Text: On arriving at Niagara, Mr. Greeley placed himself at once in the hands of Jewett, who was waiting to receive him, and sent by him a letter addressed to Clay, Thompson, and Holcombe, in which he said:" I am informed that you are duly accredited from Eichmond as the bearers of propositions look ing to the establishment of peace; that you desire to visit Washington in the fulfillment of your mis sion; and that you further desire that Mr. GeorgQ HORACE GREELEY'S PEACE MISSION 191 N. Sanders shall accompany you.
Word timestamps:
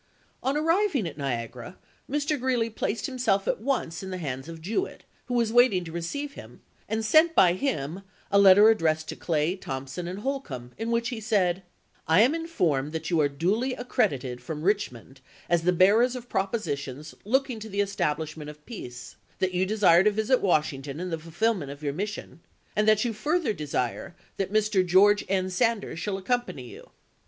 On 0.41 0.57
arriving 0.57 1.05
at 1.07 1.15
Niagara, 1.15 1.77
Mr. 2.09 2.39
Greeley 2.39 2.71
placed 2.71 3.05
himself 3.05 3.47
at 3.47 3.61
once 3.61 4.01
in 4.01 4.09
the 4.09 4.17
hands 4.17 4.49
of 4.49 4.59
Jewett, 4.59 5.03
who 5.27 5.35
was 5.35 5.53
waiting 5.53 5.83
to 5.85 5.91
receive 5.91 6.33
him, 6.33 6.61
and 6.89 7.05
sent 7.05 7.35
by 7.35 7.53
him 7.53 8.01
a 8.31 8.39
letter 8.39 8.71
addressed 8.71 9.07
to 9.09 9.15
Clay, 9.15 9.55
Thompson, 9.55 10.07
and 10.07 10.21
Holcombe, 10.21 10.71
in 10.79 10.89
which 10.89 11.09
he 11.09 11.19
said:" 11.19 11.61
I 12.07 12.21
am 12.21 12.33
informed 12.33 12.93
that 12.93 13.11
you 13.11 13.21
are 13.21 13.29
duly 13.29 13.75
accredited 13.75 14.41
from 14.41 14.63
Eichmond 14.63 15.17
as 15.47 15.61
the 15.61 15.71
bearers 15.71 16.15
of 16.15 16.27
propositions 16.27 17.13
look 17.23 17.51
ing 17.51 17.59
to 17.59 17.69
the 17.69 17.81
establishment 17.81 18.49
of 18.49 18.65
peace; 18.65 19.17
that 19.37 19.53
you 19.53 19.67
desire 19.67 20.03
to 20.03 20.09
visit 20.09 20.41
Washington 20.41 20.99
in 20.99 21.11
the 21.11 21.19
fulfillment 21.19 21.69
of 21.69 21.83
your 21.83 21.93
mis 21.93 22.09
sion; 22.09 22.39
and 22.75 22.87
that 22.87 23.05
you 23.05 23.13
further 23.13 23.53
desire 23.53 24.15
that 24.37 24.51
Mr. 24.51 24.51
GeorgQ 24.51 24.51
HORACE 24.51 24.67
GREELEY'S 24.67 24.81
PEACE 24.81 25.29
MISSION 25.29 25.29
191 25.29 25.45
N. 25.45 25.49
Sanders 25.51 25.99
shall 25.99 26.17
accompany 26.17 26.67
you. 26.71 26.89